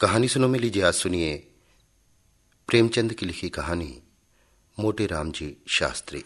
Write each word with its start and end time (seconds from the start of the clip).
कहानी 0.00 0.28
सुनो 0.28 0.48
में 0.48 0.60
लीजिए, 0.60 0.82
आज 0.82 0.94
सुनिए 0.94 1.36
प्रेमचंद 2.68 3.12
की 3.12 3.26
लिखी 3.26 3.48
कहानी, 3.48 4.02
मोटे 4.80 5.06
राम 5.06 5.30
जी 5.30 5.56
शास्त्री। 5.68 6.24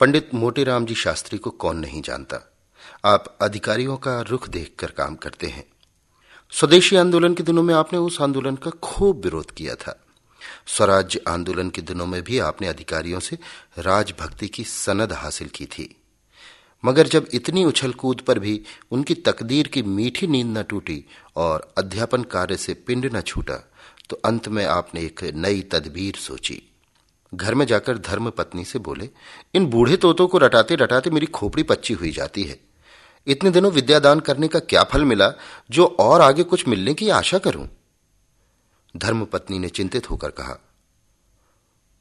पंडित 0.00 0.34
मोटे 0.34 0.64
राम 0.64 0.86
जी 0.86 0.94
शास्त्री 0.94 1.38
को 1.38 1.50
कौन 1.50 1.76
नहीं 1.76 2.02
जानता? 2.02 2.56
आप 3.04 3.38
अधिकारियों 3.40 3.96
का 3.96 4.20
रुख 4.20 4.48
देखकर 4.48 4.90
काम 4.90 5.14
करते 5.14 5.46
हैं। 5.46 5.64
स्वदेशी 6.50 6.96
आंदोलन 6.96 7.34
के 7.34 7.42
दिनों 7.42 7.62
में 7.62 7.74
आपने 7.74 7.98
उस 7.98 8.20
आंदोलन 8.20 8.56
का 8.56 8.70
खूब 8.70 9.24
विरोध 9.24 9.50
किया 9.50 9.74
था। 9.74 10.04
स्वराज्य 10.66 11.20
आंदोलन 11.28 11.70
के 11.70 11.82
दिनों 11.82 12.06
में 12.06 12.22
भी 12.22 12.38
आपने 12.38 12.68
अधिकारियों 12.68 13.20
से 13.20 13.38
राजभक्ति 13.78 14.48
की 14.48 14.64
सनद 14.64 15.12
हासिल 15.12 15.48
की 15.48 15.66
थी। 15.66 15.99
मगर 16.84 17.06
जब 17.06 17.26
इतनी 17.34 17.64
उछल 17.64 17.92
कूद 17.92 18.20
पर 18.20 18.38
भी 18.38 18.60
उनकी 18.90 19.14
तकदीर 19.14 19.68
की 19.68 19.82
मीठी 19.82 20.26
नींद 20.26 20.56
न 20.58 20.62
टूटी 20.62 21.04
और 21.36 21.72
अध्यापन 21.78 22.22
कार्य 22.22 22.56
से 22.56 22.74
पिंड 22.74 23.10
न 23.14 23.20
छूटा 23.20 23.56
तो 24.10 24.16
अंत 24.24 24.48
में 24.48 24.64
आपने 24.66 25.00
एक 25.00 25.22
नई 25.24 25.60
तदबीर 25.62 26.14
सोची। 26.14 26.62
घर 27.32 27.54
में 27.54 27.64
जाकर 27.66 27.98
धर्म 27.98 28.30
पत्नी 28.30 28.64
से 28.64 28.78
बोले, 28.78 29.08
इन 29.54 29.66
बूढ़े 29.66 29.96
तोतों 29.96 30.26
को 30.28 30.38
रटाते 30.38 30.76
रटाते 30.76 31.10
मेरी 31.10 31.26
खोपड़ी 31.26 31.62
पच्ची 31.62 31.94
हुई 31.94 32.10
जाती 32.10 32.44
है। 32.44 32.58
इतने 33.26 33.50
दिनों 33.50 33.70
विद्यादान 33.72 34.20
करने 34.20 34.48
का 34.48 34.58
क्या 34.58 34.82
फल 34.84 35.04
मिला 35.04 35.32
जो 35.70 35.86
और 36.00 36.20
आगे 36.20 36.42
कुछ 36.42 36.66
मिलने 36.68 36.94
की 36.94 37.08
आशा 37.10 37.38
करूँ? 37.38 37.68
धर्म 38.94 39.24
पत्नी 39.24 39.58
ने 39.58 39.68
चिंतित 39.68 40.10
होकर 40.10 40.30
कहा, 40.30 40.58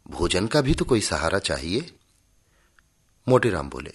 भोजन 0.06 0.48
का 0.48 0.62
भी 0.62 0.74
तो 0.74 0.86
कोई 0.86 1.02
सहारा 1.02 1.40
चाहिए? 1.40 1.90
मोटेराम 3.28 3.70
बोले 3.70 3.94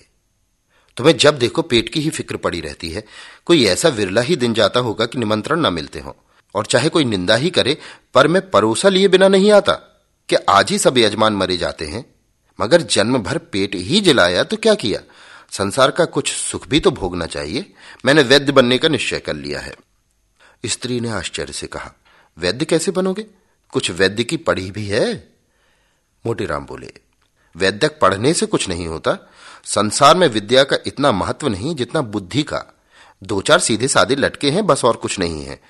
तुम्हें 0.97 1.17
जब 1.17 1.39
देखो 1.39 1.63
पेट 1.63 1.89
की 1.89 2.01
ही 2.01 2.11
फ़िक्र 2.11 2.37
पड़ी 2.37 2.61
रहती 2.61 2.91
है। 2.91 3.05
कोई 3.47 3.65
ऐसा 3.65 3.89
विरला 3.89 4.21
ही 4.21 4.37
दिन 4.37 4.55
जाता 4.55 4.81
होगा 4.81 5.07
कि 5.07 5.19
निमंत्रण 5.19 5.61
न 5.61 5.73
मिलते 5.73 6.01
हो। 6.01 6.17
और 6.55 6.67
चाहे 6.67 6.89
कोई 6.89 7.05
निंदा 7.05 7.37
ही 7.37 7.51
करे, 7.51 7.79
पर 8.15 8.29
मैं 8.29 8.51
परोसा 8.51 8.89
लिए 8.89 9.09
बिना 9.09 9.29
नहीं 9.29 9.53
आता 9.53 9.73
कि 10.29 10.37
आज 10.37 10.71
ही 10.71 10.79
सब 10.79 10.99
यजमान 10.99 11.33
मरे 11.33 11.57
जाते 11.57 11.87
हैं। 11.87 12.15
मगर 12.61 12.83
जन्म 12.83 13.19
भर 13.19 13.39
पेट 13.39 13.75
ही 13.75 14.01
जलाया 14.01 14.45
तो 14.45 14.57
क्या 14.57 14.75
किया? 14.75 15.01
संसार 15.51 15.91
का 15.91 16.05
कुछ 16.05 16.33
सुख 16.33 16.69
भी 16.69 16.81
तो 16.81 16.91
भोगना 16.91 17.27
चाहिए। 17.27 17.73
मैंने 18.05 18.23
वैद्य 18.23 18.53
बनने 18.53 18.79
का 18.79 18.89
निश्चय 18.89 19.19
कर 19.19 19.35
लिया 19.35 19.61
है। 19.61 19.75
स्त्री 20.67 21.01
ने 21.01 21.11
आश्चर्य 21.11 21.53
से 21.53 21.67
कहा, 21.67 21.93
वैद्य 22.39 22.65
कैसे 22.65 22.91
बनोगे? 22.91 23.27
कुछ 23.69 23.91
वैद्य 23.91 24.25
की 24.25 24.37
पढ़ी 24.37 24.71
भी 24.71 24.87
है? 24.87 25.29
मोटीराम 26.27 26.67
बोले, 26.67 26.93
वैद्यक 27.57 27.99
पढ़ने 28.03 28.35
से 28.35 28.47
कुछ 28.47 28.69
नहीं 28.69 28.87
होता। 28.87 29.19
संसार 29.67 30.17
में 30.17 30.27
विद्या 30.29 30.65
का 30.65 30.77
इतना 30.87 31.13
महत्व 31.13 31.49
नहीं 31.49 31.75
जितना 31.75 32.01
बुद्धि 32.03 32.43
का। 32.43 32.65
दो 33.23 33.41
चार 33.41 33.59
सीधे 33.59 33.89
साधे 33.89 34.15
लटके 34.15 34.51
हैं, 34.51 34.67
बस 34.67 34.85
और 34.85 34.97
कुछ 34.97 35.19
नहीं 35.19 35.45
है। 35.45 35.61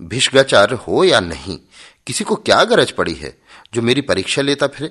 भिष्गाचार्य 0.00 0.78
हो 0.78 1.02
या 1.04 1.20
नहीं, 1.20 1.58
किसी 2.06 2.24
को 2.24 2.34
क्या 2.36 2.62
गरज 2.64 2.90
पड़ी 2.90 3.14
है 3.14 3.36
जो 3.74 3.82
मेरी 3.82 4.00
परीक्षा 4.00 4.42
लेता 4.42 4.66
फिरे? 4.66 4.90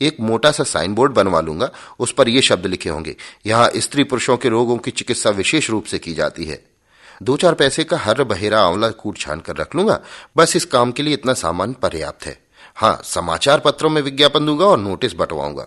एक 0.00 0.16
मोटा 0.20 0.50
सा 0.50 0.64
साइन 0.64 0.94
बोर्ड 0.94 1.12
बनवा 1.12 1.40
लूँगा, 1.40 1.70
उस 2.00 2.12
पर 2.12 2.28
यह 2.28 2.40
शब्द 2.40 2.66
लिखे 2.66 2.90
होंगे, 2.90 3.16
यहाँ 3.46 3.70
स्त्री 3.76 4.04
पुरुषों 4.04 4.36
के 4.36 4.48
रोगों 4.48 4.76
की 4.76 4.90
चिकित्सा 4.90 5.30
विशेष 5.30 5.70
रूप 5.70 5.84
से 5.84 5.98
की 5.98 6.14
जाती 6.14 6.44
है। 6.44 6.62
दो 7.22 7.36
चार 7.36 7.54
पैसे 7.54 7.84
का 7.84 7.96
हर 7.96 8.22
बहेरा 8.24 8.60
आंवला 8.60 8.88
कूट 8.90 9.18
छान 9.18 9.40
कर 9.40 9.56
रख 9.56 9.74
लूँगा, 9.76 10.00
बस 10.36 10.56
इस 10.56 10.64
काम 10.64 10.92
के 10.92 11.02
लिए 11.02 11.14
इतना 11.14 11.34
सामान 11.34 11.72
पर्याप्त 11.72 12.26
है। 12.26 12.38
हाँ 12.76 13.00
समाचार 13.04 13.60
पत्रों 13.60 13.90
में 13.90 14.02
विज्ञापन 14.02 14.46
दूँगा 14.46 14.66
और 14.66 14.78
नोटिस 14.78 15.14
बंटवाऊँगा। 15.14 15.66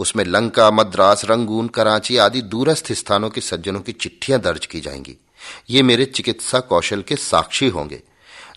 उसमें 0.00 0.24
लंका, 0.24 0.70
मद्रास, 0.70 1.24
रंगून, 1.24 1.68
कराची 1.68 2.16
आदि 2.16 2.42
दूरस्थ 2.42 2.92
स्थानों 2.92 3.30
के 3.30 3.40
सज्जनों 3.40 3.80
की 3.80 3.92
चिट्ठियाँ 3.92 4.40
दर्ज 4.40 4.66
की 4.66 4.80
जाएँगी। 4.80 5.16
ये 5.70 5.82
मेरे 5.82 6.04
चिकित्सा 6.04 6.60
कौशल 6.60 7.02
के 7.02 7.16
साक्षी 7.16 7.68
होंगे। 7.68 8.02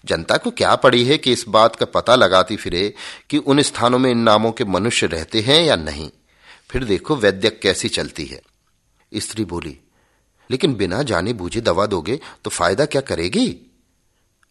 जनता 0.05 0.37
को 0.37 0.51
क्या 0.51 0.75
पड़ी 0.75 1.03
है 1.05 1.17
कि 1.17 1.31
इस 1.31 1.45
बात 1.47 1.75
का 1.75 1.85
पता 1.85 2.15
लगाती 2.15 2.55
फिरे 2.55 2.93
कि 3.29 3.37
उन 3.37 3.61
स्थानों 3.61 3.99
में 3.99 4.09
इन 4.11 4.17
नामों 4.17 4.51
के 4.51 4.63
मनुष्य 4.65 5.07
रहते 5.07 5.41
हैं 5.41 5.63
या 5.63 5.75
नहीं? 5.75 6.09
फिर 6.69 6.83
देखो 6.83 7.15
वैद्य 7.15 7.49
कैसी 7.49 7.89
चलती 7.89 8.25
है। 8.25 8.41
स्त्री 9.13 9.45
बोली, 9.45 9.77
लेकिन 10.49 10.75
बिना 10.75 11.01
जाने 11.03 11.33
बूझे 11.33 11.61
दवा 11.61 11.85
दोगे 11.85 12.19
तो 12.43 12.49
फ़ायदा 12.49 12.85
क्या 12.85 13.01
करेगी? 13.01 13.47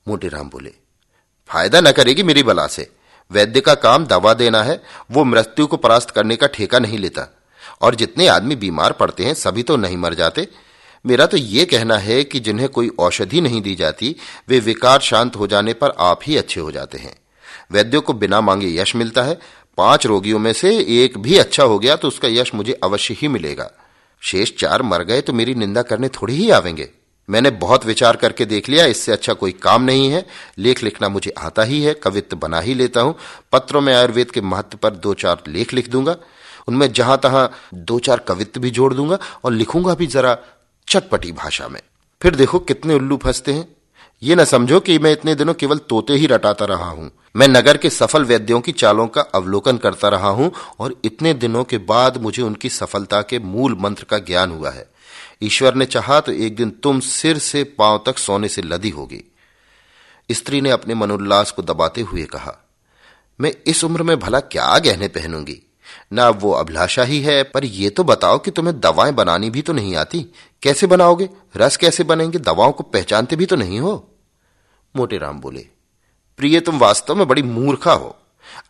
मोटेराम 0.07 0.49
बोले, 0.51 0.73
फ़ायदा 1.51 1.81
न 1.81 1.93
करेगी 1.93 2.23
मेरी 2.23 2.43
बला 2.43 2.67
से। 2.67 2.91
वैद्य 3.31 3.61
का 3.61 3.75
काम 3.75 4.07
दवा 4.07 4.35
देना 4.35 4.63
है, 4.63 4.83
वो 5.11 5.25
मृत्यु 5.25 5.67
को 5.67 5.77
परास्त 5.77 6.11
करने 6.11 6.37
का 6.37 6.47
ठेका 6.47 6.79
नहीं 6.79 6.99
लेता। 6.99 7.27
और 7.83 7.95
जितने 7.95 8.27
आदमी 8.27 8.57
बीमार 8.57 8.93
पड़ते 8.93 9.25
हैं, 9.25 9.35
सभी 9.35 9.63
तो 9.63 9.77
नहीं 9.77 9.97
मर 9.97 10.15
जाते। 10.15 10.49
मेरा 11.07 11.27
तो 11.27 11.37
ये 11.37 11.65
कहना 11.65 11.97
है 11.97 12.25
कि 12.25 12.41
जिन्हें 12.41 12.69
कोई 12.69 12.91
औषधि 12.99 13.41
नहीं 13.41 13.63
दी 13.63 13.75
जाती, 13.75 14.17
वे 14.49 14.59
विकार 14.61 15.01
शांत 15.01 15.37
हो 15.37 15.47
जाने 15.47 15.73
पर 15.73 15.93
आप 15.99 16.21
ही 16.27 16.37
अच्छे 16.37 16.61
हो 16.61 16.73
जाते 16.73 16.99
हैं। 16.99 17.15
वैद्यों 17.73 18.01
को 18.03 18.13
बिना 18.13 18.41
मांगे 18.41 18.81
यश 18.81 18.97
मिलता 18.97 19.23
है। 19.23 19.39
पाँच 19.79 20.07
रोगियों 20.07 20.39
में 20.39 20.53
से 20.53 20.77
एक 21.03 21.19
भी 21.19 21.39
अच्छा 21.39 21.63
हो 21.63 21.79
गया 21.79 21.97
तो 21.97 22.09
उसका 22.09 22.29
यश 22.29 22.55
मुझे 22.55 22.73
अवश्य 22.73 23.15
ही 23.15 23.29
मिलेगा। 23.29 23.71
शेष 24.21 24.53
चार 24.59 24.83
मर 24.83 25.03
गए 25.03 25.21
तो 25.21 25.33
मेरी 25.33 25.55
निंदा 25.55 25.83
करने 25.83 26.09
थोड़ी 26.09 26.35
ही 26.35 26.51
आवेंगे। 26.51 26.89
मैंने 27.29 27.51
बहुत 27.51 27.85
विचार 27.87 28.17
करके 28.17 28.45
देख 28.45 28.69
लिया, 28.69 28.85
इससे 28.87 29.13
अच्छा 29.13 29.33
कोई 29.33 29.53
काम 29.53 29.83
नहीं 29.83 30.11
है। 30.11 30.25
लेख 30.59 30.83
लिखना 30.83 31.09
मुझे 31.09 31.31
आता 31.39 31.63
ही 31.63 31.83
है, 31.83 31.95
कवित्व 31.95 32.37
बना 32.37 32.61
ही 32.61 32.75
लेता 32.75 33.01
हूँ। 33.01 33.15
पत्रों 33.53 33.81
में 33.81 33.95
आयुर्वेद 33.95 34.31
के 34.31 34.41
महत्व 34.41 34.79
पर 34.79 34.91
दो 34.91 35.15
चार 35.15 35.43
लेख 35.49 35.75
लिख 35.75 35.91
दूँगा। 35.91 36.17
उनमें 36.69 36.93
जहाँ 36.93 37.19
तहां 37.19 37.47
दो 37.75 37.99
चार 37.99 38.19
कवित्व 38.19 38.61
भी 38.61 38.71
जोड़ 38.71 38.93
दूँगा 38.95 39.19
और 39.45 39.53
लिखूँगा 39.53 39.95
भी 39.95 40.07
जरा 40.07 40.37
चटपटी 40.89 41.33
भाषा 41.33 41.69
में। 41.69 41.81
फिर 42.23 42.35
देखो 42.35 42.59
कितने 42.59 42.95
उल्लू 42.95 43.17
फंसते 43.17 43.53
हैं। 43.53 43.69
ये 44.23 44.35
न 44.35 44.45
समझो 44.45 44.79
कि 44.81 44.99
मैं 44.99 45.13
इतने 45.13 45.35
दिनों 45.35 45.55
केवल 45.55 45.79
तोते 45.79 46.13
ही 46.13 46.27
रटाता 46.27 46.65
रहा 46.65 46.89
हूँ। 46.89 47.11
मैं 47.37 47.49
नगर 47.49 47.77
के 47.77 47.91
सफल 47.91 48.25
वैद्यों 48.25 48.61
की 48.61 48.73
चालों 48.73 49.07
का 49.07 49.21
अवलोकन 49.21 49.77
करता 49.77 50.09
रहा 50.09 50.29
हूँ 50.29 50.51
और 50.81 50.95
इतने 51.05 51.35
दिनों 51.35 51.65
के 51.65 51.79
बाद 51.79 52.17
मुझे 52.17 52.43
उनकी 52.43 52.69
सफलता 52.69 53.21
के 53.23 53.39
मूल 53.39 53.77
मंत्र 53.81 54.05
का 54.05 54.19
ज्ञान 54.19 54.51
हुआ 54.51 54.71
है। 54.71 54.87
ईश्वर 55.43 55.75
ने 55.75 55.87
चाहा 55.87 56.21
तो 56.21 56.33
एक 56.33 56.57
दिन 56.57 56.71
तुम 56.71 57.01
सिर 57.01 57.39
से 57.39 57.65
पाँव 57.65 58.03
तक 58.07 58.19
सोने 58.19 58.49
से 58.49 58.63
लदी 58.63 58.91
होगी। 58.91 59.23
स्त्री 60.31 60.61
ने 60.61 60.71
अपने 60.71 60.95
मनोल्लास 60.95 61.51
को 61.51 61.63
दबाते 61.63 62.01
हुए 62.01 62.25
कहा, 62.25 62.57
मैं 63.41 63.53
इस 63.67 63.85
उम्र 63.85 64.03
में 64.03 64.19
भला 64.19 64.41
क्या 64.41 64.79
गहने 64.79 65.09
पहनूँगी? 65.09 65.61
ना 66.13 66.29
वो 66.29 66.53
अभिलाषा 66.53 67.03
ही 67.03 67.21
है, 67.21 67.43
पर 67.43 67.65
यह 67.65 67.91
तो 67.91 68.05
बताओ 68.05 68.39
कि 68.39 68.51
तुम्हें 68.51 68.81
दवाएँ 68.81 69.13
बनानी 69.13 69.51
भी 69.51 69.63
तो 69.63 69.73
नहीं 69.73 69.97
आती। 69.97 70.27
कैसे 70.63 70.87
बनाओगे? 70.87 71.29
रस 71.57 71.77
कैसे 71.77 72.05
बनेंगे? 72.05 72.39
दवाओं 72.39 72.73
को 72.73 72.83
पहचानते 72.83 73.37
भी 73.37 73.47
तो 73.47 73.57
नहीं 73.57 73.81
हो? 73.81 74.11
मोटे 74.97 75.19
राम 75.19 75.41
बोले, 75.41 75.67
प्रिय, 76.37 76.61
तुम 76.61 76.79
वास्तव 76.79 77.15
में 77.15 77.29
बड़ी 77.29 77.43
मूर्खा 77.43 77.93
हो। 77.93 78.17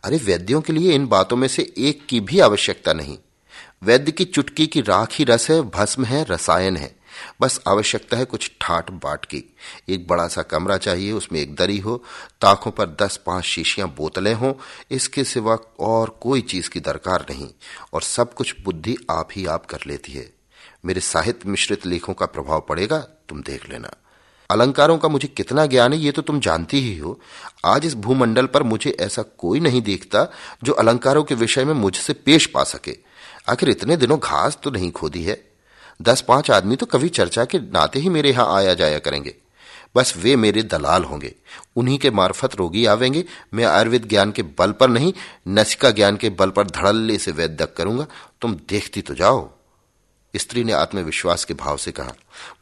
अरे, 0.03 0.17
वैद्यों 0.17 0.61
के 0.61 0.73
लिए 0.73 0.93
इन 0.93 1.07
बातों 1.07 1.37
में 1.37 1.47
से 1.47 1.73
एक 1.77 2.05
की 2.05 2.19
भी 2.19 2.39
आवश्यकता 2.39 2.93
नहीं। 2.93 3.17
वैद्य 3.83 4.11
की 4.11 4.25
चुटकी 4.25 4.67
की 4.67 4.81
राख 4.81 5.13
ही 5.13 5.23
रस 5.23 5.49
है, 5.49 5.61
भस्म 5.61 6.05
है, 6.05 6.25
रसायन 6.29 6.77
है। 6.77 6.95
बस 7.41 7.61
आवश्यकता 7.67 8.17
है 8.17 8.25
कुछ 8.25 8.51
ठाट 8.61 8.91
बाट 8.91 9.25
की। 9.25 9.55
एक 9.89 10.07
बड़ा 10.07 10.27
सा 10.27 10.41
कमरा 10.41 10.77
चाहिए, 10.77 11.11
उसमें 11.11 11.39
एक 11.39 11.55
दरी 11.55 11.77
हो, 11.77 12.03
ताकों 12.41 12.71
पर 12.71 12.85
दस 13.01 13.19
पाँच 13.25 13.43
शीशियाँ 13.43 13.93
बोतलें 13.97 14.33
हों, 14.33 14.53
इसके 14.91 15.23
सिवा 15.23 15.57
और 15.79 16.17
कोई 16.21 16.41
चीज़ 16.41 16.69
की 16.69 16.79
दरकार 16.79 17.25
नहीं, 17.29 17.49
और 17.93 18.01
सब 18.01 18.33
कुछ 18.33 18.55
बुद्धि 18.63 18.97
आप 19.11 19.29
ही 19.35 19.45
आप 19.45 19.65
कर 19.65 19.79
लेती 19.87 20.11
है। 20.11 20.33
मेरे 20.85 21.01
साहित्य 21.01 21.49
मिश्रित 21.49 21.85
लेखों 21.85 22.13
का 22.13 22.25
प्रभाव 22.25 22.65
पड़ेगा, 22.69 22.97
तुम 22.99 23.41
देख 23.41 23.69
लेना। 23.69 23.91
अलंकारों 24.49 24.97
का 24.97 25.07
मुझे 25.07 25.27
कितना 25.27 25.65
ज्ञान 25.65 25.93
है, 25.93 25.99
ये 25.99 26.11
तो 26.11 26.21
तुम 26.21 26.39
जानती 26.39 26.79
ही 26.79 26.97
हो। 26.97 27.19
आज 27.65 27.85
इस 27.85 27.95
भूमंडल 27.95 28.45
पर 28.45 28.63
मुझे 28.63 28.97
ऐसा 28.99 29.21
कोई 29.21 29.59
नहीं 29.59 29.81
देखता 29.81 30.27
जो 30.63 30.73
अलंकारों 30.73 31.23
के 31.23 31.35
विषय 31.35 31.65
में 31.65 31.73
मुझसे 31.73 32.13
पेश 32.13 32.45
पा 32.45 32.63
सके। 32.63 33.14
आखिर 33.47 33.69
इतने 33.69 33.97
दिनों 33.97 34.19
घास 34.19 34.57
तो 34.63 34.69
नहीं 34.69 34.91
खोदी 34.91 35.23
है। 35.23 35.41
दस 36.01 36.21
पाँच 36.21 36.51
आदमी 36.51 36.75
तो 36.75 36.85
कभी 36.85 37.09
चर्चा 37.09 37.45
के 37.45 37.59
नाते 37.59 37.99
ही 37.99 38.09
मेरे 38.09 38.29
यहाँ 38.29 38.55
आया 38.55 38.73
जाया 38.73 38.99
करेंगे। 38.99 39.35
बस 39.95 40.13
वे 40.17 40.35
मेरे 40.35 40.63
दलाल 40.63 41.03
होंगे। 41.03 41.33
उन्हीं 41.75 41.97
के 41.99 42.09
मार्फत 42.11 42.55
रोगी 42.55 42.85
आवेंगे। 42.85 43.23
मैं 43.53 43.65
आयुर्वेद 43.65 44.07
ज्ञान 44.07 44.31
के 44.31 44.43
बल 44.43 44.71
पर 44.71 44.89
नहीं, 44.89 45.13
नसिका 45.47 45.91
ज्ञान 45.91 46.17
के 46.17 46.29
बल 46.29 46.49
पर 46.49 46.67
धड़ल्ले 46.67 47.17
से 47.17 47.31
वैद्य 47.31 47.65
करूँगा। 47.77 48.07
तुम 48.41 48.55
देखती 48.69 49.01
तो 49.01 49.13
जाओ। 49.13 49.49
स्त्री 50.33 50.63
ने 50.63 50.73
आत्मविश्वास 50.73 51.45
के 51.45 51.53
भाव 51.53 51.77
से 51.77 51.91
कहा, 51.91 52.13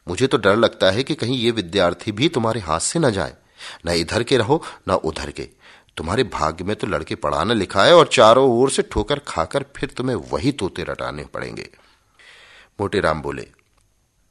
मुझे 0.08 0.26
तो 0.26 0.38
डर 0.38 0.56
लगता 0.56 0.90
है 0.90 1.02
कि 1.02 1.14
कहीं 1.14 1.38
ये 1.38 1.50
विद्यार्थी 1.50 2.12
भी 2.12 2.28
तुम्हारे 2.28 2.60
हाथ 2.60 2.80
से 2.80 2.98
न 2.98 3.10
जाए। 3.10 3.34
न 3.86 3.90
इधर 3.90 4.22
के 4.22 4.36
रहो, 4.36 4.62
न 4.88 4.92
उधर 4.94 5.30
के। 5.30 5.48
तुम्हारे 5.96 6.24
भाग्य 6.24 6.64
में 6.64 6.74
तो 6.76 6.86
लड़के 6.86 7.14
पढ़ाना 7.14 7.54
लिखा 7.54 7.84
है 7.84 7.94
और 7.96 8.08
चारों 8.12 8.48
ओर 8.50 8.70
से 8.70 8.82
ठोकर 8.82 9.18
खाकर 9.18 9.64
फिर 9.76 9.90
तुम्हें 9.96 10.16
वही 10.32 10.52
तोते 10.52 10.82
रटाने 10.82 11.24
पड़ेंगे। 11.24 11.68
मोटे 12.80 13.00
राम 13.00 13.22
बोले, 13.22 13.46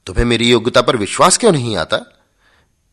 तुम्हें 0.07 0.25
मेरी 0.25 0.49
योग्यता 0.49 0.81
पर 0.81 0.97
विश्वास 0.97 1.37
क्यों 1.37 1.51
नहीं 1.51 1.77
आता? 1.77 1.99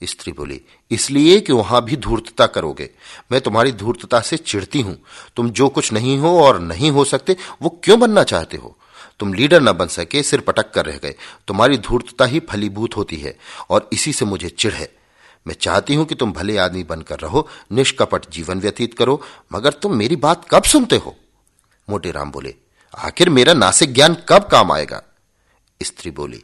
स्त्री 0.02 0.32
बोली, 0.32 0.61
इसलिए 0.90 1.40
कि 1.40 1.52
वहाँ 1.52 1.84
भी 1.84 1.96
धूर्तता 1.96 2.46
करोगे। 2.46 2.88
मैं 3.32 3.40
तुम्हारी 3.40 3.72
धूर्तता 3.72 4.20
से 4.20 4.37
चिढ़ती 4.37 4.81
हूँ। 4.81 4.96
तुम 5.37 5.50
जो 5.50 5.69
कुछ 5.69 5.93
नहीं 5.93 6.19
हो 6.19 6.38
और 6.43 6.61
नहीं 6.61 6.90
हो 6.90 7.05
सकते, 7.05 7.37
वो 7.62 7.81
क्यों 7.84 7.99
बनना 8.00 8.23
चाहते 8.23 8.56
हो? 8.56 8.76
तुम 9.20 9.34
लीडर 9.34 9.61
न 9.61 9.73
बन 9.73 9.87
सके, 9.87 10.23
सिर 10.23 10.40
पटक 10.40 10.70
कर 10.70 10.87
रह 10.87 10.96
गए। 10.96 11.14
तुम्हारी 11.49 11.78
धूर्तता 11.78 12.25
ही 12.25 12.40
फलीभूत 12.40 12.96
होती 12.96 13.16
है 13.16 13.37
और 13.70 13.88
इसी 13.93 14.12
से 14.12 14.25
मुझे 14.25 14.49
चिढ़ 14.49 14.75
है। 14.75 15.00
मैं 15.46 15.54
चाहती 15.60 15.94
हूँ 15.94 16.04
कि 16.06 16.14
तुम 16.14 16.32
भले 16.32 16.56
आदमी 16.56 16.82
बनकर 16.84 17.19
रहो, 17.19 17.48
निष्कपट 17.72 18.31
जीवन 18.31 18.60
व्यतीत 18.60 18.94
करो, 18.94 19.22
मगर 19.52 19.72
तुम 19.72 19.96
मेरी 19.96 20.16
बात 20.16 20.46
कब 20.50 20.62
सुनते 20.62 20.96
हो? 20.96 21.16
मोटे 21.88 22.10
राम 22.10 22.31
बोले, 22.31 22.54
आखिर 22.98 23.28
मेरा 23.28 23.54
नासिक 23.54 23.94
ज्ञान 23.94 24.16
कब 24.28 24.44
काम 24.44 24.72
आएगा? 24.72 25.02
स्त्री 25.81 26.10
बोली, 26.10 26.42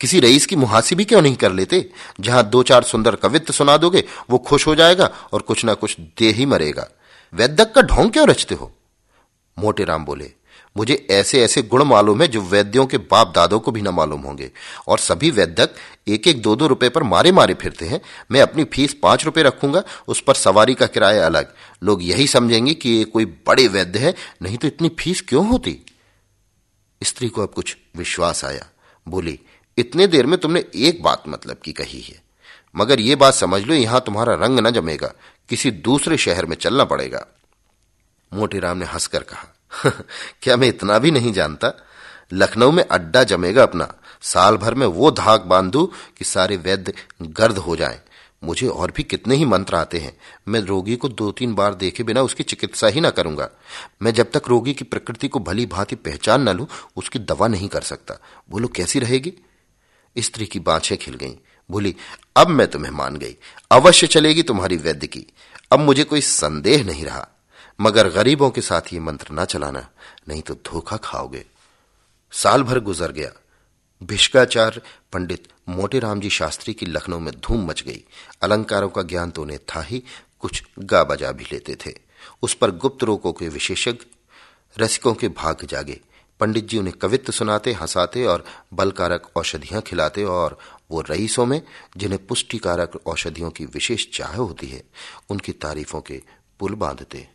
किसी 0.00 0.20
रईस 0.20 0.46
की 0.46 0.56
मुहासी 0.56 0.94
भी 0.94 1.04
क्यों 1.04 1.22
नहीं 1.22 1.36
कर 1.36 1.52
लेते? 1.52 1.90
जहाँ 2.20 2.44
दो 2.44 2.62
चार 2.62 2.82
सुंदर 2.82 3.16
कवित्व 3.16 3.52
सुना 3.52 3.76
दोगे, 3.76 4.04
वो 4.30 4.38
खुश 4.38 4.66
हो 4.66 4.74
जाएगा 4.74 5.10
और 5.32 5.42
कुछ 5.42 5.64
ना 5.64 5.74
कुछ 5.74 5.96
दे 6.18 6.30
ही 6.30 6.46
मरेगा। 6.46 6.88
वैद्यक 7.32 7.72
का 7.74 7.82
ढोंग 7.82 8.10
क्यों 8.10 8.28
रचते 8.28 8.54
हो? 8.54 8.72
मोटे 9.58 9.84
राम 9.84 10.04
बोले 10.04 10.32
मुझे 10.76 11.06
ऐसे 11.10 11.42
ऐसे 11.42 11.62
गुण 11.62 11.84
मालूम 11.84 12.22
है 12.22 12.28
जो 12.28 12.40
वैद्यों 12.40 12.86
के 12.86 12.98
बाप 12.98 13.32
दादों 13.34 13.60
को 13.60 13.70
भी 13.70 13.82
न 13.82 13.88
मालूम 13.88 14.20
होंगे। 14.20 14.50
और 14.88 14.98
सभी 14.98 15.30
वैद्यक 15.30 15.74
एक 16.08 16.28
एक 16.28 16.42
दो 16.42 16.56
दो 16.56 16.66
रुपए 16.66 16.88
पर 16.88 17.02
मारे 17.02 17.32
मारे 17.32 17.54
फिरते 17.54 17.86
हैं। 17.86 18.00
मैं 18.30 18.40
अपनी 18.40 18.64
फ़ीस 18.64 18.96
पाँच 19.02 19.24
रुपए 19.24 19.42
रखूँगा, 19.42 19.82
उस 20.08 20.20
पर 20.20 20.34
सवारी 20.34 20.74
का 20.74 20.86
किराया 20.86 21.26
अलग। 21.26 21.54
लोग 21.82 22.02
यही 22.02 22.26
समझेंगे 22.26 22.74
कि 22.74 22.90
ये 22.90 23.04
कोई 23.04 23.24
बड़े 23.24 23.68
वैद्य 23.68 23.98
है, 23.98 24.14
नहीं 24.42 24.58
तो 24.58 24.66
इतनी 24.66 24.88
फ़ीस 24.88 25.20
क्यों 25.20 25.48
होती? 25.48 25.78
स्त्री 27.02 27.28
को 27.28 27.42
अब 27.42 27.48
कुछ 27.48 27.76
विश्वास 27.96 28.44
आया। 28.44 28.66
बोली, 29.08 29.40
इतने 29.78 30.06
देर 30.06 30.26
में 30.26 30.38
तुमने 30.38 30.64
एक 30.74 31.02
बात 31.02 31.22
मतलब 31.28 31.56
की 31.56 31.72
कही 31.72 32.00
है। 32.00 32.22
मगर 32.76 33.00
यह 33.00 33.16
बात 33.16 33.34
समझ 33.34 33.62
लो, 33.62 33.74
यहाँ 33.74 34.00
तुम्हारा 34.06 34.34
रंग 34.34 34.60
न 34.60 34.70
जमेगा। 34.70 35.14
किसी 35.48 35.70
दूसरे 35.70 36.16
शहर 36.16 36.46
में 36.46 36.56
चलना 36.56 36.84
पड़ेगा। 36.84 37.26
मोटीराम 38.34 38.78
ने 38.78 38.84
हंसकर 38.84 39.22
कहा 39.22 39.53
क्या 40.42 40.56
मैं 40.56 40.68
इतना 40.68 40.98
भी 40.98 41.10
नहीं 41.10 41.32
जानता? 41.32 41.86
लखनऊ 42.32 42.72
में 42.72 42.84
अड्डा 42.88 43.24
जमेगा 43.24 43.62
अपना। 43.62 43.94
साल 44.22 44.56
भर 44.56 44.74
में 44.74 44.86
वो 44.86 45.10
धाक 45.10 45.42
बांधू 45.42 45.92
कि 46.18 46.24
सारे 46.24 46.56
वैद्य 46.56 46.92
गर्द 47.22 47.58
हो 47.58 47.76
जाएँ। 47.76 48.00
मुझे 48.44 48.66
और 48.66 48.92
भी 48.96 49.02
कितने 49.02 49.36
ही 49.36 49.44
मंत्र 49.44 49.76
आते 49.76 49.98
हैं। 49.98 50.16
मैं 50.48 50.60
रोगी 50.60 50.96
को 50.96 51.08
दो 51.08 51.32
तीन 51.32 51.54
बार 51.54 51.74
देखे 51.74 52.02
बिना 52.02 52.22
उसकी 52.22 52.42
चिकित्सा 52.42 52.86
ही 52.86 53.00
ना 53.00 53.10
करूँगा। 53.10 53.50
मैं 54.02 54.14
जब 54.14 54.30
तक 54.30 54.42
रोगी 54.48 54.74
की 54.74 54.84
प्रकृति 54.84 55.28
को 55.28 55.38
भली 55.38 55.66
भांति 55.66 55.96
पहचान 55.96 56.48
न 56.48 56.52
लू, 56.52 56.68
उसकी 56.96 57.18
दवा 57.18 57.48
नहीं 57.48 57.68
कर 57.68 57.80
सकता। 57.80 58.14
बोलो 58.50 58.68
कैसी 58.68 58.98
रहेगी? 58.98 59.32
स्त्री 60.18 60.46
की 60.46 60.60
बाछें 60.60 60.98
खिल 60.98 61.14
गईं। 61.14 61.36
बोली, 61.70 61.96
अब 62.36 62.48
मैं 62.48 62.66
तुम्हें 62.66 62.92
मान 62.92 63.16
गई। 63.16 63.36
अवश्य 63.70 64.06
चलेगी 64.06 64.42
तुम्हारी 64.42 64.76
वैद्य 64.76 65.06
की। 65.06 65.26
अब 65.72 65.80
मुझे 65.80 66.04
कोई 66.04 66.20
संदेह 66.20 66.84
नहीं 66.84 67.04
रहा। 67.04 67.28
मगर 67.80 68.08
गरीबों 68.08 68.50
के 68.50 68.60
साथ 68.60 68.82
ये 68.92 69.00
मंत्र 69.00 69.34
ना 69.34 69.44
चलाना, 69.44 69.88
नहीं 70.28 70.42
तो 70.42 70.54
धोखा 70.54 70.96
खाओगे। 70.96 71.44
साल 72.32 72.62
भर 72.62 72.80
गुजर 72.80 73.12
गया। 73.12 73.32
भिष्काचार्य 74.02 74.82
पंडित 75.12 75.48
मोटेराम 75.68 76.20
जी 76.20 76.30
शास्त्री 76.30 76.74
की 76.74 76.86
लखनऊ 76.86 77.18
में 77.18 77.40
धूम 77.40 77.66
मच 77.66 77.82
गई। 77.82 78.04
अलंकारों 78.42 78.88
का 78.88 79.02
ज्ञान 79.02 79.30
तो 79.30 79.42
उन्हें 79.42 79.58
था 79.58 79.82
ही, 79.82 80.02
कुछ 80.40 80.64
गा 80.78 81.04
बजा 81.04 81.32
भी 81.32 81.44
लेते 81.52 81.76
थे। 81.86 81.94
उस 82.42 82.54
पर 82.54 82.70
गुप्त 82.70 83.04
रोगों 83.04 83.32
के 83.32 83.48
विशेषज्ञ, 83.48 84.06
रसिकों 84.78 85.14
के 85.14 85.28
भाग 85.28 85.64
जागे। 85.64 86.00
पंडित 86.40 86.68
जी 86.68 86.78
उन्हें 86.78 86.98
कवित्व 86.98 87.32
सुनाते, 87.32 87.72
हंसाते 87.72 88.24
और 88.24 88.44
बलकारक 88.74 89.30
औषधियाँ 89.36 89.82
खिलाते 89.82 90.24
और 90.24 90.58
वो 90.90 91.00
रईसों 91.00 91.46
में, 91.46 91.62
जिन्हें 91.96 92.26
पुष्टिकारक 92.26 93.06
औषधियों 93.06 93.50
की 93.50 93.64
विशेष 93.64 94.06
चाह 94.12 94.36
होती 94.36 94.66
है, 94.66 94.82
उनकी 95.30 95.52
तारीफों 95.52 96.00
के 96.00 96.22
पुल 96.58 96.74
बांधते। 96.74 97.33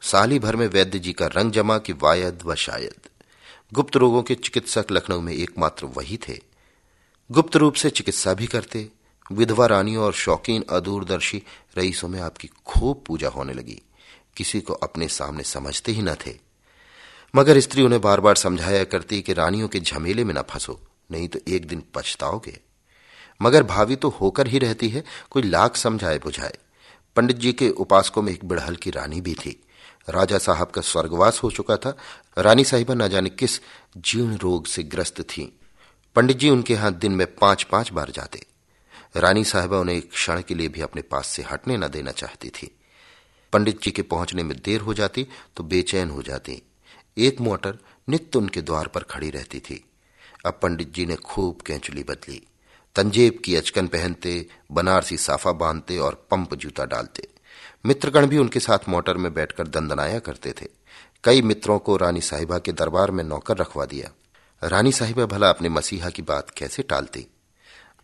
साली 0.00 0.38
भर 0.38 0.56
में 0.56 0.66
वैद्य 0.66 0.98
जी 0.98 1.12
का 1.12 1.26
रंग 1.26 1.52
जमा 1.52 1.78
कि 1.78 1.92
वायद 1.92 2.38
व 2.44 2.54
शायद। 2.54 2.94
गुप्त 3.72 3.96
रोगों 3.96 4.22
के 4.22 4.34
चिकित्सक 4.34 4.86
लखनऊ 4.90 5.20
में 5.20 5.32
एकमात्र 5.32 5.86
वही 5.86 6.16
थे। 6.16 6.38
गुप्त 7.30 7.56
रूप 7.56 7.74
से 7.74 7.90
चिकित्सा 7.90 8.34
भी 8.34 8.46
करते, 8.46 8.88
विधवा 9.32 9.66
रानियों 9.66 10.04
और 10.04 10.12
शौकीन 10.12 10.64
अदूरदर्शी 10.70 11.42
रईसों 11.78 12.08
में 12.08 12.20
आपकी 12.20 12.50
खूब 12.66 13.04
पूजा 13.06 13.28
होने 13.28 13.52
लगी। 13.52 13.82
किसी 14.36 14.60
को 14.60 14.72
अपने 14.72 15.08
सामने 15.08 15.42
समझते 15.42 15.92
ही 15.92 16.02
न 16.02 16.14
थे। 16.14 16.38
मगर 17.34 17.60
स्त्री 17.60 17.82
उन्हें 17.82 18.00
बार 18.00 18.20
बार 18.20 18.34
समझाया 18.34 18.84
करती 18.84 19.22
कि 19.22 19.32
रानियों 19.32 19.68
के 19.68 19.80
झमेले 19.80 20.24
में 20.24 20.34
न 20.34 20.42
फंसो, 20.42 20.80
नहीं 21.10 21.28
तो 21.28 21.38
एक 21.48 21.66
दिन 21.66 21.82
पछताओगे। 21.94 22.60
मगर 23.42 23.62
भावी 23.62 23.96
तो 23.96 24.08
होकर 24.08 24.46
ही 24.46 24.58
रहती 24.58 24.88
है, 24.88 25.04
कोई 25.30 25.42
लाख 25.42 25.76
समझाए 25.76 26.18
बुझाए। 26.18 26.54
पंडित 27.16 27.36
जी 27.36 27.52
के 27.52 27.70
उपासकों 27.70 28.22
में 28.22 28.32
एक 28.32 28.44
बिड़हल 28.44 28.76
की 28.76 28.90
रानी 28.90 29.20
भी 29.20 29.34
थी। 29.34 29.64
राजा 30.08 30.38
साहब 30.38 30.70
का 30.70 30.80
स्वर्गवास 30.80 31.40
हो 31.42 31.50
चुका 31.50 31.76
था। 31.76 31.96
रानी 32.38 32.64
साहिबा 32.64 32.94
न 32.94 33.08
जाने 33.08 33.30
किस 33.30 33.60
जीर्ण 33.96 34.36
रोग 34.36 34.66
से 34.66 34.82
ग्रस्त 34.82 35.20
थी। 35.20 35.60
पंडित 36.16 36.38
जी 36.38 36.50
उनके 36.50 36.74
यहाँ 36.74 36.92
दिन 36.94 37.12
में 37.12 37.26
पाँच 37.34 37.62
पाँच 37.62 37.92
बार 37.92 38.10
जाते। 38.10 38.46
रानी 39.16 39.44
साहिबा 39.44 39.78
उन्हें 39.78 39.96
एक 39.96 40.10
क्षण 40.10 40.42
के 40.42 40.54
लिए 40.54 40.68
भी 40.68 40.80
अपने 40.80 41.02
पास 41.02 41.26
से 41.26 41.42
हटने 41.42 41.76
न 41.76 41.88
देना 41.88 42.10
चाहती 42.10 42.48
थी। 42.48 42.70
पंडित 43.52 43.82
जी 43.82 43.90
के 43.90 44.02
पहुँचने 44.02 44.42
में 44.42 44.56
देर 44.56 44.80
हो 44.80 44.94
जाती 44.94 45.26
तो 45.56 45.64
बेचैन 45.64 46.10
हो 46.10 46.22
जाती। 46.22 46.62
एक 47.16 47.40
मोटर 47.40 47.78
नित्य 48.08 48.38
उनके 48.38 48.62
द्वार 48.62 48.86
पर 48.86 49.02
खड़ी 49.02 49.30
रहती 49.30 49.60
थी। 49.60 49.84
अब 50.46 50.58
पंडित 50.62 50.92
जी 50.94 51.06
ने 51.06 51.16
खूब 51.16 51.60
कैंचुली 51.66 52.02
बदली। 52.02 52.42
तंजेब 52.96 53.40
की 53.44 53.54
अचकन 53.56 53.86
पहनते, 53.86 54.46
बनारसी 54.72 55.16
साफा 55.16 55.52
बांधते 55.52 55.98
और 55.98 56.14
पंप 56.30 56.54
जूता 56.54 56.84
डालते। 56.84 57.28
मित्रगण 57.86 58.26
भी 58.26 58.38
उनके 58.38 58.60
साथ 58.60 58.78
मोटर 58.88 59.16
में 59.16 59.34
बैठकर 59.34 59.66
दंदनाया 59.66 60.18
करते 60.18 60.52
थे। 60.52 60.66
कई 61.24 61.42
मित्रों 61.42 61.78
को 61.78 61.96
रानी 61.96 62.20
साहिबा 62.20 62.58
के 62.58 62.72
दरबार 62.72 63.10
में 63.10 63.24
नौकर 63.24 63.56
रखवा 63.56 63.84
दिया। 63.84 64.10
रानी 64.68 64.92
साहिबा 64.92 65.26
भला 65.26 65.48
अपने 65.48 65.68
मसीहा 65.68 66.10
की 66.10 66.22
बात 66.22 66.50
कैसे 66.50 66.82
टालती? 66.82 67.26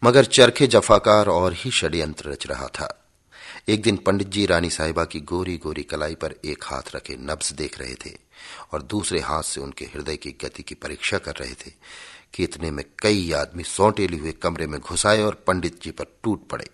मगर 0.04 0.24
चरखे 0.24 0.66
जफाकार 0.66 1.26
और 1.26 1.52
ही 1.52 1.70
षड्यंत्र 1.70 2.30
रच 2.30 2.46
रहा 2.46 2.66
था। 2.66 3.00
एक 3.68 3.82
दिन 3.82 3.96
पंडित 3.96 4.28
जी 4.28 4.46
रानी 4.46 4.70
साहिबा 4.70 5.04
की 5.04 5.20
गोरी 5.20 5.56
गोरी 5.56 5.82
कलाई 5.82 6.14
पर 6.14 6.34
एक 6.44 6.64
हाथ 6.64 6.82
रखे 6.94 7.16
नब्ज 7.16 7.52
देख 7.52 7.81
रहे 7.81 7.94
थे 7.94 8.16
और 8.72 8.82
दूसरे 8.82 9.20
हाथ 9.20 9.43
से 9.43 9.60
उनके 9.60 9.84
हृदय 9.84 10.16
की 10.16 10.31
गति 10.31 10.62
की 10.62 10.74
परीक्षा 10.74 11.19
कर 11.19 11.34
रहे 11.34 11.54
थे 11.54 11.72
कि 12.34 12.44
इतने 12.44 12.70
में 12.70 12.84
कई 12.98 13.32
आदमी 13.32 13.62
सौटेले 13.62 14.16
हुए 14.16 14.32
कमरे 14.32 14.66
में 14.66 14.81
घुसाए 14.81 15.22
और 15.22 15.34
पंडित 15.34 15.82
जी 15.82 15.90
पर 15.90 16.04
टूट 16.22 16.48
पड़े। 16.48 16.69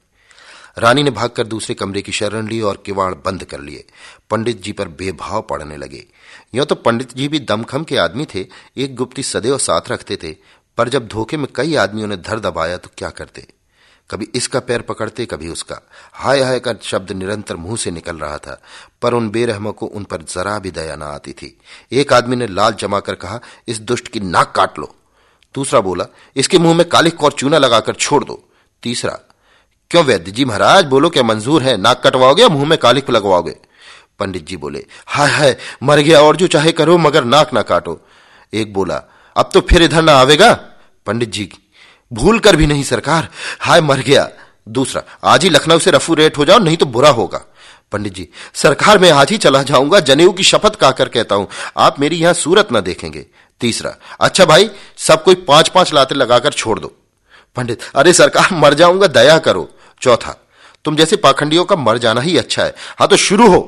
रानी 0.79 1.03
ने 1.03 1.11
भागकर 1.11 1.47
दूसरे 1.47 1.75
कमरे 1.75 2.03
की 2.03 2.13
शरण 2.13 2.49
ली 2.49 2.61
और 2.61 2.83
किवाड़ 2.87 3.15
बंद 3.15 3.45
कर 3.45 3.61
लिए। 3.61 3.85
पंडित 4.31 4.63
जी 4.63 4.73
पर 4.73 4.89
बेभाव 4.89 5.43
पड़ने 5.43 5.77
लगे। 5.77 6.07
यो 6.55 6.65
तो 6.65 6.75
पंडित 6.75 7.15
जी 7.15 7.29
भी 7.29 7.39
दमखम 7.39 7.85
के 7.85 7.97
आदमी 7.97 8.27
थे, 8.35 8.47
एक 8.77 8.97
गुप्ती 8.97 9.23
सदैव 9.23 9.59
साथ 9.59 9.91
रखते 9.91 10.17
थे, 10.17 10.37
पर 10.79 10.89
जब 10.89 11.09
धोखे 11.09 11.37
में 11.37 11.47
कई 11.55 11.75
आदमियों 11.75 12.09
ने 12.09 12.17
धर 12.17 12.41
दबाया 12.41 12.77
तो 12.77 12.91
क्या 12.99 13.11
करते? 13.11 13.47
कभी 14.11 14.29
इसका 14.35 14.61
पैर 14.61 14.83
पकड़ते, 14.83 15.27
कभी 15.27 15.49
उसका। 15.49 15.81
हाय 16.13 16.41
हाय 16.41 16.61
का 16.61 16.75
शब्द 16.83 17.13
निरंतर 17.13 17.57
मुँह 17.57 17.77
से 17.77 17.91
निकल 17.91 18.17
रहा 18.17 18.39
था, 18.39 18.63
पर 19.03 19.15
उन 19.15 19.31
बेरहमों 19.31 19.73
को 19.73 19.87
उन 19.87 20.05
पर 20.05 20.23
जरा 20.23 20.59
भी 20.59 20.71
दया 20.71 20.97
न 20.97 21.03
आती 21.03 21.33
थी। 21.33 21.59
एक 21.93 22.13
आदमी 22.13 22.37
ने 22.37 22.47
लाल 22.47 22.73
जमाकर 22.73 23.15
कहा, 23.15 23.41
इस 23.69 23.81
दुष्ट 23.81 24.09
की 24.09 24.21
नाक 24.21 24.53
काट 24.57 24.79
लो। 24.79 24.95
दूसरा 25.55 25.81
बोला, 25.81 26.07
इसके 26.37 26.59
मुँह 26.59 26.75
में 26.75 26.89
कालिक 26.89 27.23
और 27.25 27.33
चूना 27.33 27.59
लगाकर 27.59 27.95
छोड़ 27.95 28.25
दो। 28.25 28.49
तीसरा 28.83 29.19
क्यों 29.91 30.03
वैद्य 30.05 30.31
जी 30.31 30.45
महाराज? 30.45 30.85
बोलो 30.85 31.09
क्या 31.11 31.23
मंजूर 31.23 31.63
है? 31.63 31.77
नाक 31.77 32.03
कटवाओगे 32.07 32.43
या 32.43 32.49
मुँह 32.49 32.65
में 32.65 32.79
कालिक 32.79 33.09
लगवाओगे? 33.11 33.55
पंडित 34.19 34.47
जी 34.47 34.57
बोले, 34.57 34.85
हाय 35.07 35.31
हाय, 35.31 35.57
मर 35.83 35.99
गया 35.99 36.21
और 36.21 36.37
जो 36.37 36.47
चाहे 36.47 36.73
करो, 36.73 36.97
मगर 36.99 37.25
नाक 37.25 37.53
ना 37.53 37.63
काटो। 37.63 37.99
एक 38.53 38.73
बोला, 38.73 39.03
अब 39.37 39.51
तो 39.55 39.61
फिर 39.61 39.83
इधर 39.83 40.03
ना 40.03 40.13
आवेगा? 40.13 40.53
पंडित 41.07 41.31
जी, 41.31 41.49
भूल 42.13 42.39
कर 42.39 42.57
भी 42.57 42.67
नहीं 42.67 42.83
सरकार। 42.83 43.29
हाय, 43.61 43.81
मर 43.81 44.01
गया। 44.01 44.29
दूसरा, 44.69 45.03
आज 45.25 45.45
ही 45.45 45.51
लखनऊ 45.51 45.79
से 45.79 45.91
रफू 45.91 46.15
रेट 46.15 46.39
हो 46.39 46.45
जाओ, 46.45 46.59
नहीं 46.59 46.77
तो 46.77 46.87
बुरा 46.87 47.11
होगा। 47.11 47.45
पंडित 47.93 48.15
जी, 48.15 48.29
सरकार 48.55 48.99
मैं 48.99 49.11
आज 49.11 49.31
ही 49.31 49.39
चला 49.39 49.63
जाऊँगा, 49.63 50.01
जनेऊ 50.01 50.33
की 50.33 50.43
शपथ 50.43 50.77
काकर 50.77 51.09
कहता 51.09 51.35
हूँ, 51.35 51.49
आप 51.77 52.01
मेरी 52.01 52.17
यहाँ 52.17 52.35
सूरत 52.35 52.73
ना 52.73 52.81
देखेंगे। 52.81 53.27
तीसरा 53.61 53.95
अच्छा 54.21 54.45
भाई, 54.45 54.71
सब 54.97 55.25
कोई 55.25 55.35
पाँच 55.49 55.69
पाँच 55.69 55.93
लाते 55.95 56.15
लगाकर 56.15 56.53
छोड़ 56.53 56.79
दो। 56.79 56.93
पंडित, 57.57 57.83
अरे 57.95 58.13
सरकार, 58.13 58.49
मर 58.53 58.75
जाऊँगा, 58.75 59.07
दया 59.07 59.39
करो। 59.39 59.69
चौथा, 60.03 60.37
तुम 60.85 60.97
जैसे 60.97 61.17
पाखंडियों 61.17 61.65
का 61.65 61.77
मर 61.77 61.99
जाना 61.99 62.21
ही 62.21 62.37
अच्छा 62.39 62.65
है। 62.65 62.75
हाँ 62.99 63.09
तो 63.09 63.17
शुरू 63.19 63.49
हो। 63.49 63.61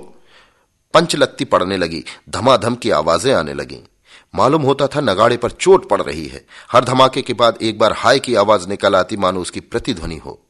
पंचलत्ती 0.95 1.45
पड़ने 1.45 1.77
लगी, 1.77 2.05
धमाधम 2.29 2.75
की 2.75 2.91
आवाज़ें 2.91 3.33
आने 3.35 3.55
लगी। 3.55 3.79
मालूम 4.35 4.63
होता 4.63 4.87
था 4.87 5.01
नगाड़े 5.01 5.37
पर 5.37 5.51
चोट 5.51 5.89
पड़ 5.89 6.01
रही 6.03 6.27
है। 6.27 6.45
हर 6.73 6.85
धमाके 6.85 7.23
के 7.23 7.33
बाद 7.33 7.59
एक 7.63 7.79
बार 7.79 7.93
हाय 7.93 8.19
की 8.19 8.35
आवाज़ 8.35 8.69
निकल 8.69 8.97
आती, 8.97 9.17
मानो 9.17 9.41
उसकी 9.41 9.61
प्रतिध्वनि 9.61 10.17
हो। 10.17 10.41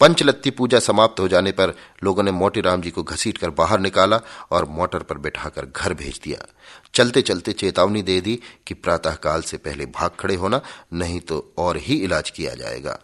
पंचलत्ती 0.00 0.50
पूजा 0.50 0.78
समाप्त 0.78 1.20
हो 1.20 1.26
जाने 1.28 1.52
पर 1.52 1.74
लोगों 2.04 2.22
ने 2.22 2.30
मोटीराम 2.30 2.80
जी 2.82 2.90
को 2.90 3.02
घसीट 3.02 3.38
कर 3.38 3.50
बाहर 3.50 3.80
निकाला 3.80 4.20
और 4.50 4.64
मोटर 4.68 5.02
पर 5.02 5.18
बैठाकर 5.18 5.66
घर 5.66 5.94
भेज 5.94 6.20
दिया। 6.24 6.46
चलते 6.94 7.22
चलते 7.22 7.52
चेतावनी 7.52 8.02
दे 8.02 8.20
दी 8.20 8.38
कि 8.66 8.74
प्रातःकाल 8.74 9.42
से 9.42 9.56
पहले 9.56 9.86
भाग 9.86 10.10
खड़े 10.20 10.34
होना, 10.34 10.60
नहीं 10.92 11.20
तो 11.20 11.52
और 11.58 11.76
ही 11.76 11.96
इलाज 11.96 12.30
किया 12.30 12.54
जाएगा। 12.54 12.98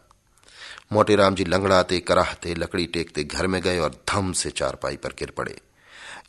मोटेराम 0.92 1.34
जी 1.34 1.44
लंगड़ाते 1.44 1.98
कराहते 2.00 2.54
लकड़ी 2.54 2.86
टेकते 2.86 3.24
घर 3.24 3.46
में 3.46 3.62
गए 3.62 3.78
और 3.78 4.04
धम 4.08 4.32
से 4.32 4.50
चारपाई 4.50 4.96
पर 4.96 5.08
गिर 5.08 5.30
पड़े। 5.30 5.58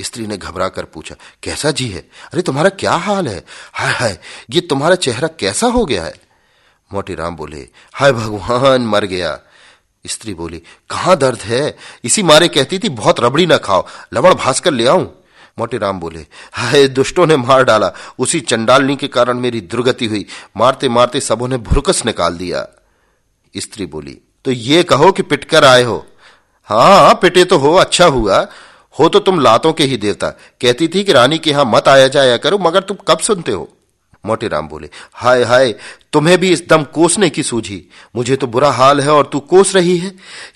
स्त्री 0.01 0.27
ने 0.27 0.37
घबरा 0.37 0.69
कर 0.69 0.85
पूछा, 0.85 1.15
कैसा 1.43 1.71
जी 1.71 1.87
है? 1.87 2.09
अरे, 2.33 2.41
तुम्हारा 2.41 2.69
क्या 2.69 2.91
हाल 2.91 3.27
है? 3.27 3.45
हाय 3.73 3.93
हाय, 3.93 4.19
ये 4.49 4.61
तुम्हारा 4.61 4.95
चेहरा 4.95 5.27
कैसा 5.27 5.67
हो 5.67 5.85
गया 5.85 6.03
है? 6.03 6.13
मोटीराम 6.93 7.35
बोले, 7.35 7.69
हाय 7.93 8.11
भगवान, 8.11 8.81
मर 8.81 9.05
गया। 9.05 9.39
स्त्री 10.07 10.33
बोली, 10.33 10.63
कहाँ 10.89 11.17
दर्द 11.17 11.39
है? 11.39 11.77
इसी 12.03 12.23
मारे 12.23 12.47
कहती 12.47 12.79
थी, 12.79 12.89
बहुत 12.89 13.19
रबड़ी 13.19 13.45
ना 13.45 13.57
खाओ, 13.57 13.87
लवण 14.13 14.33
भास्कर 14.33 14.71
ले 14.71 14.87
आऊँ? 14.87 15.23
मोटेराम 15.59 15.99
बोले, 15.99 16.25
हाय, 16.53 16.87
दुष्टों 16.87 17.27
ने 17.27 17.37
मार 17.37 17.63
डाला, 17.63 17.93
उसी 18.19 18.39
चंडालनी 18.39 18.95
के 18.95 19.07
कारण 19.07 19.37
मेरी 19.37 19.61
दुर्गति 19.61 20.05
हुई 20.05 20.25
मारते 20.57 20.89
मारते 20.89 21.21
सबों 21.21 21.47
ने 21.47 21.57
भुरकस 21.57 22.05
निकाल 22.05 22.37
दिया। 22.37 22.67
स्त्री 23.57 23.85
बोली 23.85 24.21
तो 24.45 24.51
ये 24.51 24.83
कहो 24.83 25.11
कि 25.11 25.23
पिटकर 25.23 25.65
आए 25.65 25.83
हो। 25.83 26.05
हाँ 26.69 27.13
पिटे 27.13 27.43
तो 27.43 27.57
हो 27.57 27.73
अच्छा 27.73 28.05
हुआ। 28.05 28.47
हो 28.99 29.09
तो 29.09 29.19
तुम 29.19 29.39
लातों 29.39 29.73
के 29.73 29.83
ही 29.83 29.97
देवता। 29.97 30.29
कहती 30.61 30.87
थी 30.87 31.03
कि 31.03 31.11
रानी 31.11 31.37
के 31.37 31.49
यहाँ 31.49 31.65
मत 31.65 31.87
आया 31.87 32.07
जाया 32.07 32.37
करो, 32.37 32.57
मगर 32.57 32.81
तुम 32.81 32.97
कब 33.07 33.19
सुनते 33.19 33.51
हो? 33.51 33.69
मोटेराम 34.25 34.67
बोले, 34.67 34.89
हाय 35.13 35.43
हाय, 35.43 35.73
तुम्हें 36.13 36.37
भी 36.37 36.51
इस 36.51 36.63
दम 36.69 36.83
कोसने 36.83 37.29
की 37.29 37.43
सूझी। 37.43 37.83
मुझे 38.15 38.35
तो 38.35 38.47
बुरा 38.47 38.71
हाल 38.71 39.01
है 39.01 39.09
और 39.09 39.29
तू 39.33 39.39
कोस 39.39 39.75
रही 39.75 39.97
है। 39.97 40.11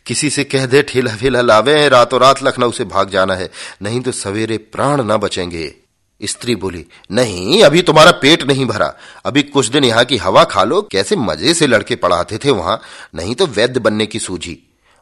किसी 0.05 0.29
से 0.29 0.43
कह 0.43 0.65
दे 0.65 0.81
ठेला 0.81 1.15
फेला 1.15 1.41
लावे, 1.41 1.87
रातों 1.89 2.19
रात 2.19 2.43
लखनऊ 2.43 2.71
से 2.71 2.85
भाग 2.85 3.09
जाना 3.09 3.35
है। 3.35 3.49
नहीं 3.81 4.01
तो 4.01 4.11
सवेरे 4.11 4.57
प्राण 4.57 5.01
न 5.01 5.17
बचेंगे। 5.17 5.73
स्त्री 6.21 6.55
बोली, 6.55 6.85
नहीं, 7.11 7.63
अभी 7.63 7.81
तुम्हारा 7.81 8.11
पेट 8.11 8.43
नहीं 8.43 8.65
भरा। 8.65 8.93
अभी 9.25 9.41
कुछ 9.43 9.67
दिन 9.67 9.83
यहाँ 9.83 10.05
की 10.05 10.17
हवा 10.17 10.43
खा 10.43 10.63
लो, 10.63 10.81
कैसे 10.81 11.15
मज़े 11.15 11.53
से 11.53 11.67
लड़के 11.67 11.95
पढ़ाते 11.95 12.37
थे 12.37 12.51
वहाँ। 12.51 12.81
नहीं 13.15 13.35
तो 13.35 13.45
वैद्य 13.45 13.79
बनने 13.79 14.05
की 14.05 14.19
सूझी। 14.19 14.57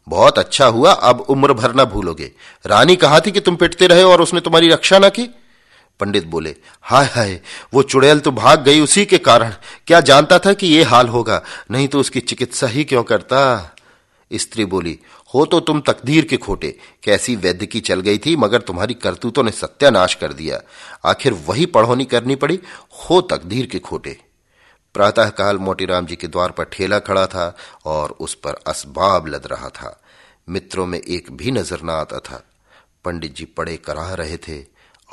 बहुत 0.08 0.40
अच्छा 0.40 0.66
हुआ, 0.66 0.92
अब 0.92 1.20
उम्र 1.20 1.54
भर 1.54 1.74
ना 1.74 1.86
भूलोगे। 1.86 2.32
रानी 2.66 2.96
कहा 2.96 3.20
थी 3.20 3.32
कि 3.32 3.40
तुम 3.40 3.56
पिटते 3.56 3.88
रहे 3.88 4.04
और 4.04 4.22
उसने 4.22 4.40
तुम्हारी 4.40 4.70
रक्षा 4.70 5.00
ना 5.00 5.10
की? 5.10 5.30
पंडित 6.00 6.26
बोले, 6.26 6.56
हाय 6.82 7.06
हाय, 7.06 7.40
वो 7.74 7.84
चुड़ैल 7.84 8.20
तो 8.20 8.32
भाग 8.32 8.64
गई 8.64 8.80
उसी 8.80 9.06
के 9.06 9.18
कारण। 9.18 9.54
क्या 9.88 10.02
जानता 10.02 10.40
था 10.40 10.54
कि 10.54 10.68
ये 10.68 10.84
हाल 10.84 11.08
होगा? 11.08 11.42
नहीं 11.72 11.88
तो 11.88 12.00
उसकी 12.00 12.20
चिकित्सा 12.20 12.68
ही 12.68 12.84
क्यों 12.84 13.04
करता? 13.04 13.70
स्त्री 14.32 14.66
बोली 14.66 15.00
हो 15.34 15.46
तो 15.46 15.60
तुम 15.60 15.80
तकदीर 15.82 16.26
के 16.26 16.38
खोटे। 16.38 16.76
कैसी 17.04 17.36
वैद्य 17.36 17.66
की 17.66 17.80
चल 17.80 18.02
गई 18.02 18.18
थी, 18.18 18.36
मगर 18.36 18.62
तुम्हारी 18.62 18.94
करतूतों 18.94 19.44
ने 19.44 19.52
सत्यानाश 19.52 20.14
कर 20.16 20.34
दिया। 20.34 20.62
आखिर 21.06 21.34
वही 21.48 21.66
पढ़ोनी 21.66 22.06
करनी 22.06 22.36
पड़ी, 22.36 22.60
हो 23.02 23.22
तकदीर 23.22 23.66
के 23.66 23.80
खोटे। 23.80 24.18
प्रातःकाल 24.96 25.58
मोटीराम 25.58 26.06
जी 26.06 26.16
के 26.16 26.28
द्वार 26.28 26.52
पर 26.52 26.64
ठेला 26.64 27.00
खड़ा 27.00 27.26
था 27.28 27.56
और 27.86 28.12
उस 28.20 28.34
पर 28.36 28.60
असबाब 28.68 29.28
लद 29.28 29.48
रहा 29.48 29.70
था। 29.70 30.00
मित्रों 30.50 30.86
में 30.86 31.00
एक 31.00 31.32
भी 31.32 31.52
नज़र 31.52 31.82
न 31.84 31.90
आता 31.90 32.20
था 32.20 32.44
पंडित 33.06 33.36
जी 33.36 33.46
पड़े 33.48 33.76
कराह 33.78 34.14
रहे 34.14 34.38
थे 34.38 34.62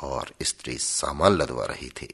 और 0.03 0.31
स्त्री 0.41 0.77
सामान 0.77 1.37
लदवा 1.37 1.65
रही 1.65 1.89
थी। 1.91 2.13